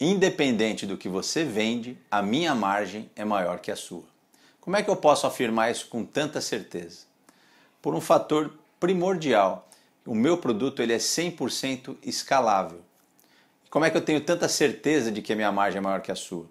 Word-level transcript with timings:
Independente 0.00 0.86
do 0.86 0.96
que 0.96 1.08
você 1.08 1.44
vende, 1.44 1.98
a 2.08 2.22
minha 2.22 2.54
margem 2.54 3.10
é 3.16 3.24
maior 3.24 3.58
que 3.58 3.70
a 3.70 3.76
sua. 3.76 4.04
Como 4.60 4.76
é 4.76 4.82
que 4.82 4.88
eu 4.88 4.94
posso 4.94 5.26
afirmar 5.26 5.72
isso 5.72 5.88
com 5.88 6.04
tanta 6.04 6.40
certeza? 6.40 7.00
Por 7.82 7.94
um 7.94 8.00
fator 8.00 8.52
primordial. 8.78 9.68
O 10.06 10.14
meu 10.14 10.38
produto 10.38 10.80
ele 10.80 10.92
é 10.92 10.98
100% 10.98 11.96
escalável. 12.02 12.80
Como 13.68 13.84
é 13.84 13.90
que 13.90 13.96
eu 13.96 14.00
tenho 14.00 14.20
tanta 14.20 14.48
certeza 14.48 15.10
de 15.10 15.20
que 15.20 15.32
a 15.32 15.36
minha 15.36 15.50
margem 15.50 15.78
é 15.78 15.80
maior 15.82 16.00
que 16.00 16.12
a 16.12 16.14
sua? 16.14 16.46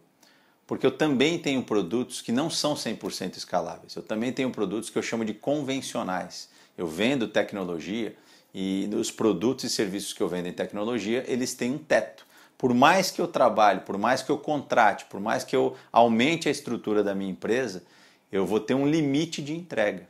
Porque 0.67 0.85
eu 0.85 0.91
também 0.91 1.39
tenho 1.39 1.63
produtos 1.63 2.19
que 2.19 2.33
não 2.33 2.49
são 2.49 2.73
100% 2.73 3.37
escaláveis. 3.37 3.95
Eu 3.95 4.03
também 4.03 4.33
tenho 4.33 4.51
produtos 4.51 4.89
que 4.89 4.97
eu 4.97 5.01
chamo 5.01 5.23
de 5.23 5.33
convencionais. 5.33 6.49
Eu 6.77 6.85
vendo 6.85 7.29
tecnologia 7.29 8.13
e 8.53 8.89
os 8.93 9.09
produtos 9.09 9.63
e 9.63 9.69
serviços 9.69 10.11
que 10.11 10.21
eu 10.21 10.27
vendo 10.27 10.47
em 10.47 10.53
tecnologia, 10.53 11.23
eles 11.27 11.53
têm 11.53 11.71
um 11.71 11.77
teto. 11.77 12.26
Por 12.57 12.73
mais 12.73 13.11
que 13.11 13.21
eu 13.21 13.27
trabalhe, 13.27 13.81
por 13.81 13.97
mais 13.97 14.21
que 14.21 14.31
eu 14.31 14.37
contrate, 14.37 15.05
por 15.05 15.19
mais 15.19 15.43
que 15.43 15.55
eu 15.55 15.75
aumente 15.91 16.47
a 16.47 16.51
estrutura 16.51 17.03
da 17.03 17.13
minha 17.13 17.31
empresa, 17.31 17.83
eu 18.31 18.45
vou 18.45 18.59
ter 18.59 18.73
um 18.73 18.87
limite 18.87 19.41
de 19.41 19.53
entrega. 19.53 20.09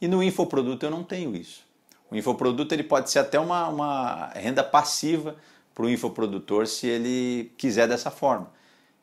E 0.00 0.06
no 0.06 0.22
infoproduto 0.22 0.84
eu 0.84 0.90
não 0.90 1.02
tenho 1.02 1.34
isso. 1.34 1.64
O 2.10 2.16
infoproduto 2.16 2.74
ele 2.74 2.84
pode 2.84 3.10
ser 3.10 3.18
até 3.18 3.40
uma, 3.40 3.68
uma 3.68 4.26
renda 4.34 4.62
passiva 4.62 5.36
para 5.74 5.84
o 5.84 5.90
infoprodutor 5.90 6.66
se 6.66 6.86
ele 6.86 7.52
quiser 7.56 7.88
dessa 7.88 8.10
forma. 8.10 8.50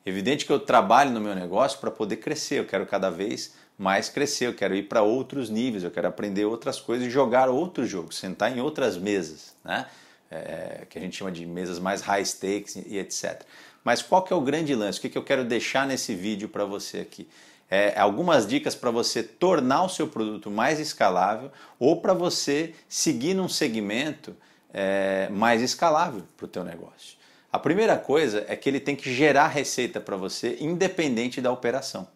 Evidente 0.06 0.44
que 0.44 0.52
eu 0.52 0.60
trabalho 0.60 1.10
no 1.10 1.20
meu 1.20 1.34
negócio 1.34 1.78
para 1.78 1.90
poder 1.90 2.16
crescer, 2.16 2.60
eu 2.60 2.66
quero 2.66 2.86
cada 2.86 3.10
vez 3.10 3.54
mais 3.76 4.08
crescer, 4.08 4.46
eu 4.46 4.54
quero 4.54 4.74
ir 4.74 4.84
para 4.84 5.02
outros 5.02 5.50
níveis, 5.50 5.82
eu 5.82 5.90
quero 5.90 6.06
aprender 6.06 6.44
outras 6.44 6.80
coisas 6.80 7.06
e 7.08 7.10
jogar 7.10 7.48
outros 7.48 7.88
jogos, 7.88 8.18
sentar 8.18 8.56
em 8.56 8.60
outras 8.60 8.96
mesas, 8.96 9.54
né? 9.64 9.86
É, 10.34 10.86
que 10.88 10.98
a 10.98 11.00
gente 11.00 11.16
chama 11.16 11.30
de 11.30 11.46
mesas 11.46 11.78
mais 11.78 12.00
high 12.00 12.24
stakes 12.24 12.76
e 12.76 12.98
etc. 12.98 13.42
Mas 13.84 14.02
qual 14.02 14.22
que 14.22 14.32
é 14.32 14.36
o 14.36 14.40
grande 14.40 14.74
lance? 14.74 14.98
O 14.98 15.02
que, 15.02 15.08
que 15.08 15.18
eu 15.18 15.22
quero 15.22 15.44
deixar 15.44 15.86
nesse 15.86 16.14
vídeo 16.14 16.48
para 16.48 16.64
você 16.64 16.98
aqui? 16.98 17.28
É, 17.70 17.98
algumas 17.98 18.46
dicas 18.46 18.74
para 18.74 18.90
você 18.90 19.22
tornar 19.22 19.84
o 19.84 19.88
seu 19.88 20.06
produto 20.06 20.50
mais 20.50 20.78
escalável 20.78 21.50
ou 21.78 22.00
para 22.00 22.14
você 22.14 22.74
seguir 22.88 23.34
num 23.34 23.48
segmento 23.48 24.36
é, 24.72 25.28
mais 25.30 25.62
escalável 25.62 26.22
para 26.36 26.44
o 26.44 26.48
teu 26.48 26.64
negócio. 26.64 27.16
A 27.52 27.58
primeira 27.58 27.96
coisa 27.96 28.44
é 28.48 28.56
que 28.56 28.68
ele 28.68 28.80
tem 28.80 28.96
que 28.96 29.12
gerar 29.14 29.48
receita 29.48 30.00
para 30.00 30.16
você 30.16 30.56
independente 30.60 31.40
da 31.40 31.52
operação. 31.52 32.08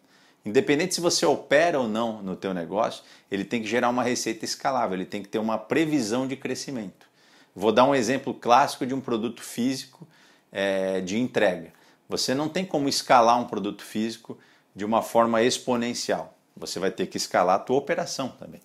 Independente 0.45 0.95
se 0.95 1.01
você 1.01 1.25
opera 1.25 1.79
ou 1.79 1.87
não 1.87 2.21
no 2.21 2.35
teu 2.35 2.53
negócio, 2.53 3.03
ele 3.31 3.43
tem 3.43 3.61
que 3.61 3.67
gerar 3.67 3.89
uma 3.89 4.03
receita 4.03 4.45
escalável, 4.45 4.95
ele 4.95 5.05
tem 5.05 5.21
que 5.21 5.29
ter 5.29 5.39
uma 5.39 5.57
previsão 5.57 6.27
de 6.27 6.35
crescimento. 6.35 7.08
Vou 7.55 7.71
dar 7.71 7.85
um 7.85 7.95
exemplo 7.95 8.33
clássico 8.33 8.85
de 8.85 8.93
um 8.93 9.01
produto 9.01 9.41
físico 9.41 10.07
é, 10.51 11.01
de 11.01 11.17
entrega. 11.17 11.73
Você 12.07 12.33
não 12.33 12.49
tem 12.49 12.65
como 12.65 12.89
escalar 12.89 13.39
um 13.39 13.45
produto 13.45 13.83
físico 13.83 14.37
de 14.75 14.85
uma 14.85 15.01
forma 15.01 15.41
exponencial. 15.41 16.37
Você 16.55 16.79
vai 16.79 16.91
ter 16.91 17.07
que 17.07 17.17
escalar 17.17 17.55
a 17.55 17.59
tua 17.59 17.77
operação 17.77 18.29
também. 18.29 18.61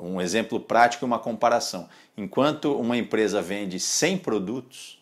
Um 0.00 0.20
exemplo 0.20 0.60
prático 0.60 1.04
e 1.04 1.06
uma 1.06 1.18
comparação. 1.18 1.88
Enquanto 2.16 2.76
uma 2.76 2.96
empresa 2.96 3.42
vende 3.42 3.80
100 3.80 4.18
produtos, 4.18 4.98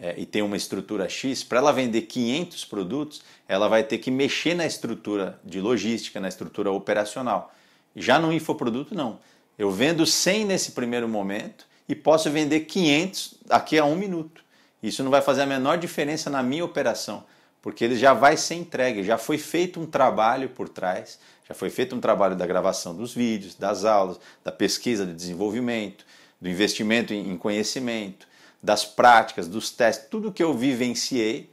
é, 0.00 0.14
e 0.16 0.24
tem 0.24 0.40
uma 0.40 0.56
estrutura 0.56 1.08
X, 1.08 1.44
para 1.44 1.58
ela 1.58 1.72
vender 1.72 2.02
500 2.02 2.64
produtos, 2.64 3.22
ela 3.46 3.68
vai 3.68 3.84
ter 3.84 3.98
que 3.98 4.10
mexer 4.10 4.54
na 4.54 4.64
estrutura 4.64 5.38
de 5.44 5.60
logística, 5.60 6.18
na 6.18 6.28
estrutura 6.28 6.72
operacional. 6.72 7.52
Já 7.94 8.18
no 8.18 8.32
infoproduto, 8.32 8.94
não. 8.94 9.20
Eu 9.58 9.70
vendo 9.70 10.06
100 10.06 10.46
nesse 10.46 10.72
primeiro 10.72 11.06
momento 11.06 11.66
e 11.90 11.94
posso 11.96 12.30
vender 12.30 12.60
500 12.60 13.34
daqui 13.46 13.76
a 13.76 13.84
um 13.84 13.96
minuto. 13.96 14.44
Isso 14.80 15.02
não 15.02 15.10
vai 15.10 15.20
fazer 15.20 15.42
a 15.42 15.46
menor 15.46 15.76
diferença 15.76 16.30
na 16.30 16.40
minha 16.40 16.64
operação, 16.64 17.24
porque 17.60 17.84
ele 17.84 17.96
já 17.96 18.14
vai 18.14 18.36
ser 18.36 18.54
entregue, 18.54 19.02
já 19.02 19.18
foi 19.18 19.36
feito 19.36 19.80
um 19.80 19.86
trabalho 19.86 20.48
por 20.50 20.68
trás, 20.68 21.18
já 21.48 21.52
foi 21.52 21.68
feito 21.68 21.96
um 21.96 22.00
trabalho 22.00 22.36
da 22.36 22.46
gravação 22.46 22.94
dos 22.94 23.12
vídeos, 23.12 23.56
das 23.56 23.84
aulas, 23.84 24.20
da 24.44 24.52
pesquisa 24.52 25.04
de 25.04 25.12
desenvolvimento, 25.12 26.06
do 26.40 26.48
investimento 26.48 27.12
em 27.12 27.36
conhecimento, 27.36 28.28
das 28.62 28.84
práticas, 28.84 29.48
dos 29.48 29.72
testes, 29.72 30.06
tudo 30.08 30.30
que 30.30 30.44
eu 30.44 30.54
vivenciei, 30.54 31.50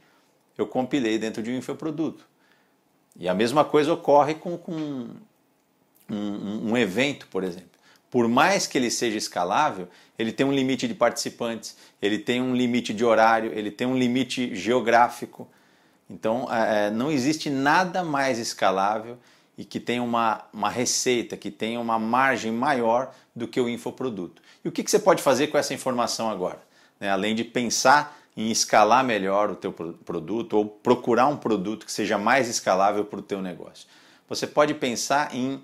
eu 0.56 0.68
compilei 0.68 1.18
dentro 1.18 1.42
de 1.42 1.50
um 1.50 1.56
infoproduto. 1.56 2.24
E 3.16 3.28
a 3.28 3.34
mesma 3.34 3.64
coisa 3.64 3.92
ocorre 3.92 4.36
com, 4.36 4.56
com 4.56 5.08
um, 6.08 6.70
um 6.70 6.76
evento, 6.76 7.26
por 7.26 7.42
exemplo. 7.42 7.77
Por 8.10 8.28
mais 8.28 8.66
que 8.66 8.78
ele 8.78 8.90
seja 8.90 9.18
escalável, 9.18 9.88
ele 10.18 10.32
tem 10.32 10.46
um 10.46 10.52
limite 10.52 10.88
de 10.88 10.94
participantes, 10.94 11.76
ele 12.00 12.18
tem 12.18 12.40
um 12.40 12.54
limite 12.54 12.94
de 12.94 13.04
horário, 13.04 13.52
ele 13.54 13.70
tem 13.70 13.86
um 13.86 13.96
limite 13.96 14.54
geográfico. 14.54 15.48
Então, 16.08 16.48
é, 16.52 16.90
não 16.90 17.10
existe 17.10 17.50
nada 17.50 18.02
mais 18.02 18.38
escalável 18.38 19.18
e 19.56 19.64
que 19.64 19.78
tenha 19.78 20.02
uma, 20.02 20.44
uma 20.52 20.70
receita, 20.70 21.36
que 21.36 21.50
tenha 21.50 21.78
uma 21.78 21.98
margem 21.98 22.52
maior 22.52 23.14
do 23.34 23.46
que 23.46 23.60
o 23.60 23.68
infoproduto. 23.68 24.40
E 24.64 24.68
o 24.68 24.72
que, 24.72 24.82
que 24.82 24.90
você 24.90 24.98
pode 24.98 25.22
fazer 25.22 25.48
com 25.48 25.58
essa 25.58 25.74
informação 25.74 26.30
agora? 26.30 26.68
né? 27.00 27.10
além 27.10 27.34
de 27.34 27.44
pensar 27.44 28.16
em 28.36 28.50
escalar 28.50 29.04
melhor 29.04 29.50
o 29.50 29.56
teu 29.56 29.72
produto 29.72 30.54
ou 30.54 30.66
procurar 30.66 31.26
um 31.26 31.36
produto 31.36 31.84
que 31.84 31.92
seja 31.92 32.16
mais 32.16 32.48
escalável 32.48 33.04
para 33.04 33.18
o 33.18 33.22
teu 33.22 33.42
negócio. 33.42 33.86
Você 34.28 34.46
pode 34.46 34.74
pensar 34.74 35.34
em 35.34 35.62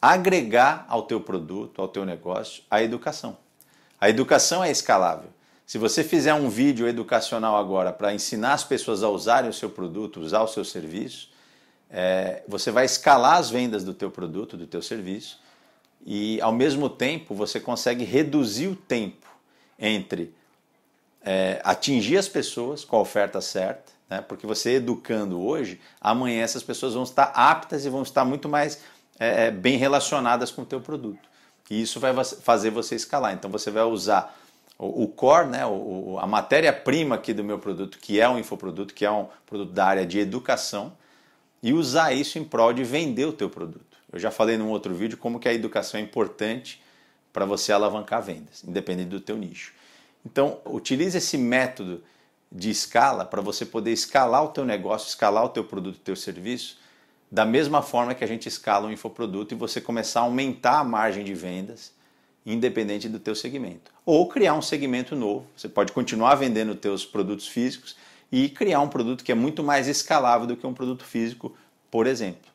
agregar 0.00 0.84
ao 0.88 1.02
teu 1.02 1.20
produto, 1.20 1.80
ao 1.80 1.88
teu 1.88 2.04
negócio, 2.04 2.62
a 2.70 2.82
educação. 2.82 3.36
A 4.00 4.08
educação 4.08 4.62
é 4.62 4.70
escalável. 4.70 5.30
Se 5.66 5.78
você 5.78 6.04
fizer 6.04 6.34
um 6.34 6.48
vídeo 6.48 6.86
educacional 6.86 7.56
agora 7.56 7.92
para 7.92 8.12
ensinar 8.12 8.52
as 8.52 8.64
pessoas 8.64 9.02
a 9.02 9.08
usarem 9.08 9.48
o 9.48 9.52
seu 9.52 9.70
produto, 9.70 10.20
usar 10.20 10.42
o 10.42 10.48
seu 10.48 10.64
serviço, 10.64 11.30
é, 11.90 12.42
você 12.46 12.70
vai 12.70 12.84
escalar 12.84 13.38
as 13.38 13.48
vendas 13.48 13.82
do 13.82 13.94
teu 13.94 14.10
produto, 14.10 14.56
do 14.56 14.66
teu 14.66 14.82
serviço, 14.82 15.40
e 16.04 16.40
ao 16.42 16.52
mesmo 16.52 16.90
tempo 16.90 17.34
você 17.34 17.58
consegue 17.58 18.04
reduzir 18.04 18.68
o 18.68 18.76
tempo 18.76 19.26
entre 19.78 20.34
é, 21.22 21.60
atingir 21.64 22.18
as 22.18 22.28
pessoas 22.28 22.84
com 22.84 22.96
a 22.96 23.00
oferta 23.00 23.40
certa, 23.40 23.92
né? 24.08 24.20
porque 24.20 24.46
você 24.46 24.72
educando 24.72 25.40
hoje, 25.40 25.80
amanhã 26.00 26.42
essas 26.42 26.62
pessoas 26.62 26.92
vão 26.92 27.04
estar 27.04 27.32
aptas 27.34 27.86
e 27.86 27.88
vão 27.88 28.02
estar 28.02 28.24
muito 28.24 28.48
mais 28.48 28.82
é, 29.18 29.46
é 29.46 29.50
bem 29.50 29.76
relacionadas 29.76 30.50
com 30.50 30.62
o 30.62 30.66
teu 30.66 30.80
produto. 30.80 31.28
E 31.70 31.80
isso 31.80 31.98
vai 31.98 32.12
fazer 32.24 32.70
você 32.70 32.94
escalar. 32.94 33.32
Então 33.32 33.50
você 33.50 33.70
vai 33.70 33.84
usar 33.84 34.38
o, 34.78 35.04
o 35.04 35.08
core, 35.08 35.48
né? 35.48 35.66
O, 35.66 36.18
a 36.20 36.26
matéria-prima 36.26 37.14
aqui 37.14 37.32
do 37.32 37.42
meu 37.42 37.58
produto, 37.58 37.98
que 37.98 38.20
é 38.20 38.28
um 38.28 38.38
infoproduto, 38.38 38.92
que 38.92 39.04
é 39.04 39.10
um 39.10 39.28
produto 39.46 39.72
da 39.72 39.86
área 39.86 40.06
de 40.06 40.18
educação, 40.18 40.92
e 41.62 41.72
usar 41.72 42.12
isso 42.12 42.38
em 42.38 42.44
prol 42.44 42.72
de 42.72 42.84
vender 42.84 43.24
o 43.24 43.32
teu 43.32 43.48
produto. 43.48 43.96
Eu 44.12 44.18
já 44.18 44.30
falei 44.30 44.56
num 44.56 44.68
outro 44.68 44.94
vídeo 44.94 45.16
como 45.16 45.40
que 45.40 45.48
a 45.48 45.54
educação 45.54 45.98
é 45.98 46.02
importante 46.02 46.82
para 47.32 47.44
você 47.44 47.72
alavancar 47.72 48.22
vendas, 48.22 48.62
independente 48.62 49.08
do 49.08 49.20
teu 49.20 49.36
nicho. 49.36 49.72
Então, 50.24 50.60
utilize 50.64 51.18
esse 51.18 51.36
método 51.36 52.02
de 52.50 52.70
escala 52.70 53.24
para 53.24 53.42
você 53.42 53.66
poder 53.66 53.92
escalar 53.92 54.44
o 54.44 54.48
teu 54.48 54.64
negócio, 54.64 55.08
escalar 55.08 55.44
o 55.44 55.48
teu 55.48 55.64
produto, 55.64 55.96
o 55.96 56.00
teu 56.00 56.14
serviço, 56.14 56.78
da 57.34 57.44
mesma 57.44 57.82
forma 57.82 58.14
que 58.14 58.22
a 58.22 58.28
gente 58.28 58.48
escala 58.48 58.86
um 58.86 58.92
infoproduto 58.92 59.52
e 59.52 59.58
você 59.58 59.80
começar 59.80 60.20
a 60.20 60.22
aumentar 60.22 60.78
a 60.78 60.84
margem 60.84 61.24
de 61.24 61.34
vendas, 61.34 61.92
independente 62.46 63.08
do 63.08 63.18
teu 63.18 63.34
segmento. 63.34 63.90
Ou 64.06 64.28
criar 64.28 64.54
um 64.54 64.62
segmento 64.62 65.16
novo. 65.16 65.44
Você 65.56 65.68
pode 65.68 65.90
continuar 65.90 66.36
vendendo 66.36 66.76
teus 66.76 67.04
produtos 67.04 67.48
físicos 67.48 67.96
e 68.30 68.48
criar 68.48 68.78
um 68.78 68.88
produto 68.88 69.24
que 69.24 69.32
é 69.32 69.34
muito 69.34 69.64
mais 69.64 69.88
escalável 69.88 70.46
do 70.46 70.56
que 70.56 70.64
um 70.64 70.72
produto 70.72 71.04
físico, 71.04 71.56
por 71.90 72.06
exemplo. 72.06 72.53